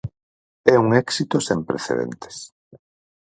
É 0.73 0.75
un 0.83 0.89
éxito 1.03 1.35
sen 1.47 1.59
precedentes. 1.69 2.35